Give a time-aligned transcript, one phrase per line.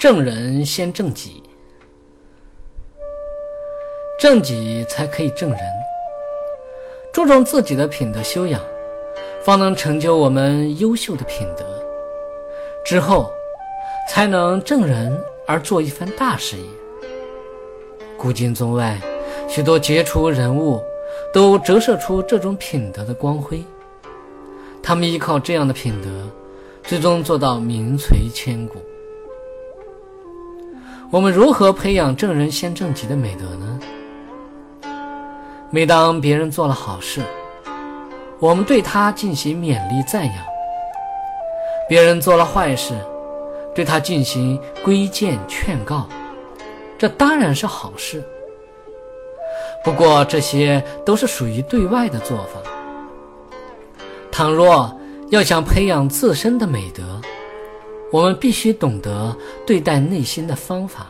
[0.00, 1.42] 正人先正己，
[4.18, 5.60] 正己才可以正人。
[7.12, 8.58] 注重自己的品德修养，
[9.42, 11.66] 方能成就我们优秀的品德，
[12.82, 13.30] 之后
[14.08, 16.64] 才能正人而做一番大事业。
[18.16, 18.98] 古今中外，
[19.50, 20.82] 许多杰出人物
[21.30, 23.62] 都折射出这种品德的光辉。
[24.82, 26.08] 他们依靠这样的品德，
[26.84, 28.80] 最终做到名垂千古。
[31.12, 33.80] 我们如何培养正人先正己的美德呢？
[35.68, 37.20] 每当别人做了好事，
[38.38, 40.36] 我们对他进行勉励赞扬；
[41.88, 42.94] 别人做了坏事，
[43.74, 46.08] 对他进行规谏劝告。
[46.96, 48.22] 这当然是好事。
[49.82, 52.60] 不过这些都是属于对外的做法。
[54.30, 54.96] 倘若
[55.30, 57.20] 要想培养自身的美德，
[58.12, 61.06] 我们必须懂得对待内心的方法，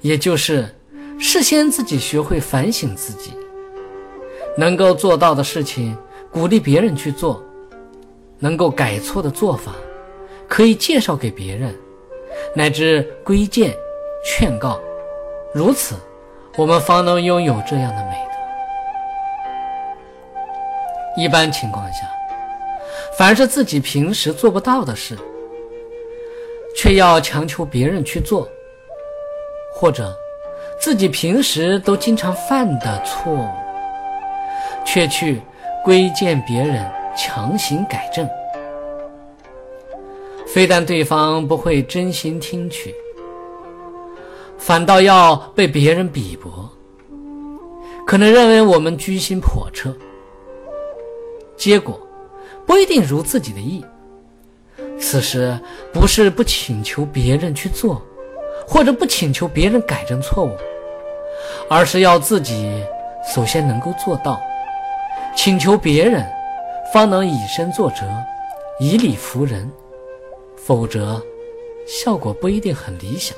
[0.00, 0.74] 也就是
[1.18, 3.32] 事先自己学会反省自己，
[4.56, 5.96] 能够做到的事情
[6.32, 7.42] 鼓励别人去做，
[8.38, 9.72] 能够改错的做法
[10.48, 11.74] 可以介绍给别人，
[12.56, 13.76] 乃至规谏
[14.24, 14.80] 劝告，
[15.52, 15.94] 如此
[16.56, 18.12] 我们方能拥有这样的美
[21.16, 21.22] 德。
[21.22, 22.17] 一般情况下。
[23.16, 25.16] 凡是自己平时做不到的事，
[26.76, 28.48] 却要强求别人去做，
[29.72, 30.16] 或者
[30.80, 33.48] 自己平时都经常犯的错误，
[34.84, 35.40] 却去
[35.84, 38.28] 规谏别人强行改正，
[40.46, 42.94] 非但对方不会真心听取，
[44.56, 46.70] 反倒要被别人鄙薄，
[48.06, 49.92] 可能认为我们居心叵测，
[51.56, 51.98] 结果。
[52.68, 53.82] 不一定如自己的意。
[55.00, 55.58] 此时
[55.90, 58.02] 不是不请求别人去做，
[58.66, 60.50] 或者不请求别人改正错误，
[61.70, 62.84] 而是要自己
[63.34, 64.38] 首先能够做到。
[65.34, 66.26] 请求别人，
[66.92, 68.06] 方能以身作则，
[68.78, 69.70] 以理服人，
[70.56, 71.22] 否则
[71.86, 73.34] 效果不一定很理想。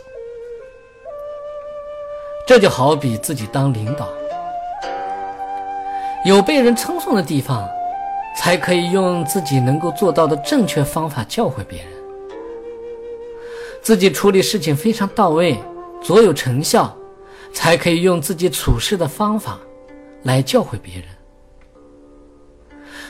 [2.46, 4.08] 这就好比自己当领导，
[6.24, 7.68] 有被人称颂的地方。
[8.42, 11.88] 才可以用自己能够做到的正确方法教诲别人，
[13.82, 15.58] 自己处理事情非常到位，
[16.02, 16.96] 卓有成效，
[17.52, 19.60] 才可以用自己处事的方法
[20.22, 21.04] 来教诲别人。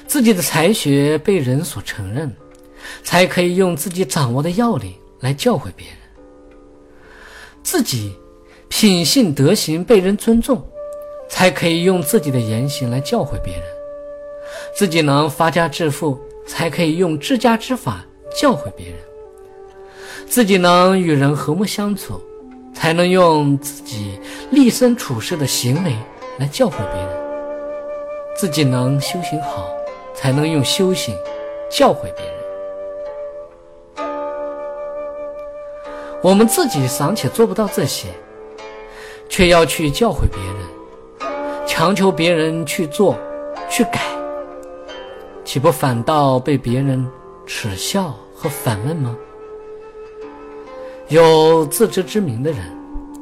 [0.04, 2.34] 自己的才学被人所承认，
[3.04, 5.96] 才可以用自己掌握的要领来教诲别人。
[7.62, 8.12] 自己
[8.68, 10.60] 品性德行被人尊重，
[11.28, 13.79] 才可以用自己的言行来教诲别人。
[14.72, 18.04] 自己能发家致富，才可以用治家之法
[18.34, 18.96] 教诲别人；
[20.26, 22.20] 自己能与人和睦相处，
[22.72, 24.18] 才能用自己
[24.50, 25.94] 立身处世的行为
[26.38, 27.10] 来教诲别人；
[28.34, 29.68] 自己能修行好，
[30.14, 31.14] 才能用修行
[31.70, 32.34] 教诲别人。
[36.22, 38.08] 我们自己尚且做不到这些，
[39.28, 40.56] 却要去教诲别人，
[41.66, 43.16] 强求别人去做、
[43.68, 44.00] 去改。
[45.52, 47.04] 岂不反倒被别人
[47.44, 49.16] 耻笑和反问吗？
[51.08, 52.60] 有自知之明的人，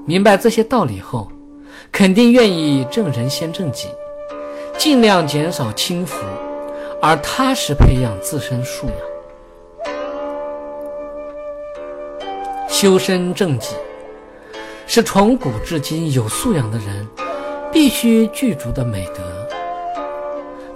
[0.04, 1.32] 明白这些道理后，
[1.90, 3.88] 肯定愿意正人先正己，
[4.76, 6.22] 尽量减少轻浮，
[7.00, 8.96] 而踏实培养自身素养。
[12.68, 13.74] 修身正己，
[14.86, 17.08] 是从古至今有素养的人
[17.72, 19.37] 必须具足的美德。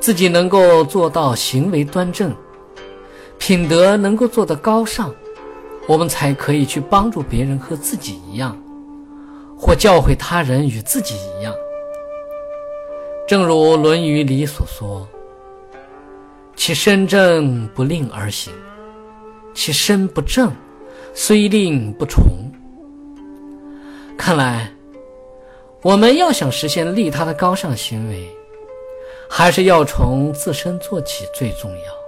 [0.03, 2.35] 自己能够做到行为端正，
[3.39, 5.15] 品德能够做得高尚，
[5.87, 8.60] 我们才可以去帮助别人和自己一样，
[9.57, 11.54] 或教诲他人与自己一样。
[13.28, 15.07] 正如《论语》里所说
[16.57, 18.53] ：“其身正不令而行，
[19.55, 20.51] 其身不正
[21.15, 22.25] 虽令不从。”
[24.19, 24.69] 看来，
[25.81, 28.28] 我们要想实现利他的高尚行为。
[29.28, 32.02] 还是要从自身做起最重要。